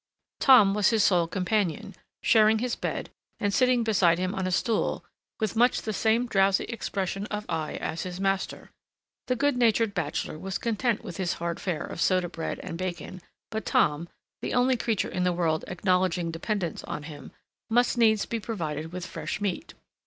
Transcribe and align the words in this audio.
Tom 0.39 0.73
was 0.73 0.89
his 0.89 1.03
sole 1.03 1.27
companion, 1.27 1.93
sharing 2.23 2.57
his 2.57 2.75
bed, 2.75 3.11
and 3.39 3.53
sitting 3.53 3.83
beside 3.83 4.17
him 4.17 4.33
on 4.33 4.47
a 4.47 4.51
stool 4.51 5.05
with 5.39 5.55
much 5.55 5.83
the 5.83 5.93
same 5.93 6.25
drowsy 6.25 6.63
expression 6.63 7.27
of 7.27 7.45
eye 7.47 7.75
as 7.75 8.01
his 8.01 8.19
master. 8.19 8.71
The 9.27 9.35
good 9.35 9.55
natured 9.57 9.93
bachelor 9.93 10.39
was 10.39 10.57
content 10.57 11.03
with 11.03 11.17
his 11.17 11.33
hard 11.33 11.59
fare 11.59 11.85
of 11.85 12.01
soda 12.01 12.29
bread 12.29 12.57
and 12.63 12.79
bacon, 12.79 13.21
but 13.51 13.63
Tom, 13.63 14.09
the 14.41 14.55
only 14.55 14.75
creature 14.75 15.07
in 15.07 15.23
the 15.23 15.31
world 15.33 15.65
acknowledging 15.67 16.31
dependence 16.31 16.83
on 16.85 17.03
him, 17.03 17.31
must 17.69 17.95
needs 17.95 18.25
be 18.25 18.39
provided 18.39 18.91
with 18.91 19.05
fresh 19.05 19.39
meat. 19.39 19.75